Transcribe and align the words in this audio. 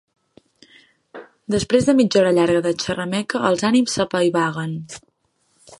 Després 1.55 1.89
de 1.89 1.95
mitja 1.99 2.21
hora 2.21 2.33
llarga 2.39 2.63
de 2.69 2.73
xerrameca 2.85 3.45
els 3.53 3.65
ànims 3.73 3.99
s'apaivaguen. 3.99 4.77